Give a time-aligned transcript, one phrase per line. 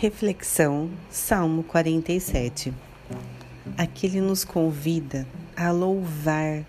[0.00, 2.72] Reflexão, Salmo 47.
[3.76, 6.64] Aqui ele nos convida a louvar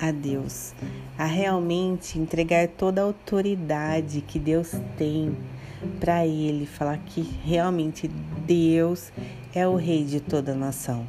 [0.00, 0.72] a Deus,
[1.18, 5.36] a realmente entregar toda a autoridade que Deus tem
[6.00, 8.08] para ele, falar que realmente
[8.46, 9.12] Deus
[9.54, 11.06] é o rei de toda a nação.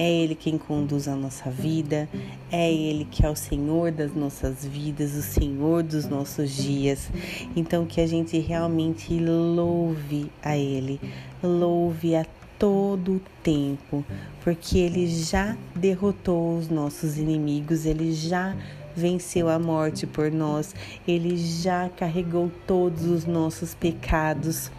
[0.00, 2.08] É Ele quem conduz a nossa vida,
[2.50, 7.10] é Ele que é o Senhor das nossas vidas, o Senhor dos nossos dias.
[7.54, 10.98] Então, que a gente realmente louve a Ele,
[11.42, 12.24] louve a
[12.58, 14.02] todo tempo,
[14.42, 18.56] porque Ele já derrotou os nossos inimigos, Ele já
[18.96, 20.74] venceu a morte por nós,
[21.06, 24.72] ele já carregou todos os nossos pecados.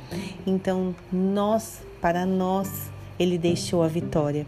[0.48, 2.90] Então, nós, para nós,
[3.21, 4.45] ele deixou a vitória.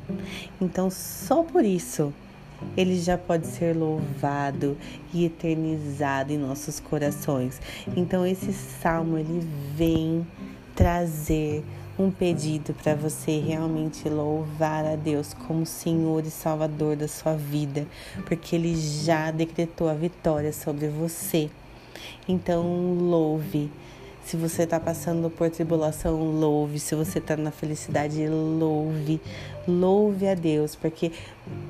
[0.60, 2.14] Então, só por isso,
[2.76, 4.78] ele já pode ser louvado
[5.14, 7.62] e eternizado em nossos corações.
[7.96, 10.26] Então, esse salmo ele vem
[10.76, 11.64] trazer
[12.00, 17.86] um pedido para você realmente louvar a Deus como Senhor e Salvador da sua vida,
[18.26, 21.52] porque Ele já decretou a vitória sobre você.
[22.28, 23.70] Então, louve
[24.26, 26.80] se você está passando por tribulação, louve.
[26.80, 29.20] Se você está na felicidade, louve.
[29.68, 31.12] Louve a Deus, porque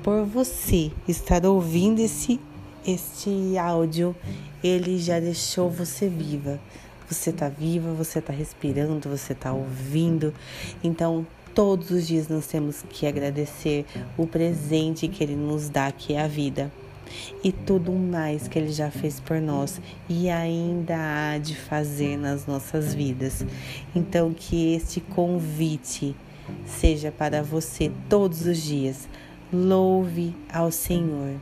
[0.02, 2.40] por você estar ouvindo esse,
[2.86, 4.14] este áudio,
[4.62, 6.60] Ele já deixou você viva.
[7.10, 10.32] Você está viva, você está respirando, você está ouvindo.
[10.82, 13.84] Então, todos os dias nós temos que agradecer
[14.16, 16.70] o presente que Ele nos dá, que é a vida
[17.42, 22.46] e tudo mais que Ele já fez por nós e ainda há de fazer nas
[22.46, 23.44] nossas vidas.
[23.94, 26.14] Então, que este convite
[26.66, 29.08] seja para você todos os dias.
[29.52, 31.36] Louve ao Senhor,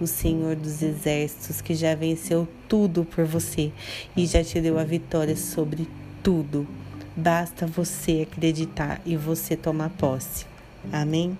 [0.00, 3.70] o Senhor dos exércitos que já venceu tudo por você
[4.16, 5.86] e já te deu a vitória sobre
[6.22, 6.66] tudo.
[7.14, 10.46] Basta você acreditar e você tomar posse.
[10.90, 11.36] Amém?